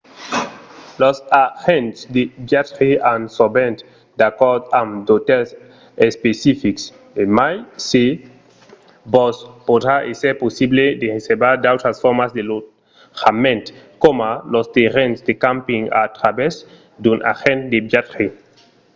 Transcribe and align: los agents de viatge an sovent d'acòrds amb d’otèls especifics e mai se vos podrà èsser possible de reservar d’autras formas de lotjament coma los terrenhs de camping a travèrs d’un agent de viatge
los 1.01 1.17
agents 1.45 1.95
de 2.15 2.21
viatge 2.49 2.89
an 3.13 3.21
sovent 3.37 3.77
d'acòrds 4.19 4.67
amb 4.81 4.91
d’otèls 5.07 5.49
especifics 6.07 6.83
e 7.21 7.23
mai 7.37 7.55
se 7.89 8.03
vos 9.13 9.37
podrà 9.67 9.95
èsser 10.11 10.33
possible 10.43 10.85
de 11.01 11.07
reservar 11.15 11.53
d’autras 11.57 11.97
formas 12.03 12.31
de 12.37 12.43
lotjament 12.51 13.65
coma 14.03 14.31
los 14.53 14.67
terrenhs 14.75 15.19
de 15.27 15.33
camping 15.45 15.83
a 16.01 16.03
travèrs 16.17 16.55
d’un 17.03 17.19
agent 17.33 17.61
de 17.71 17.77
viatge 17.89 18.27